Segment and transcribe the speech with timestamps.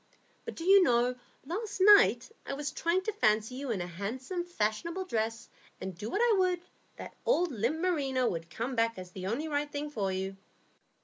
[0.45, 1.13] But do you know,
[1.45, 5.47] last night I was trying to fancy you in a handsome, fashionable dress,
[5.79, 6.61] and do what I would,
[6.95, 10.37] that old limp merino would come back as the only right thing for you.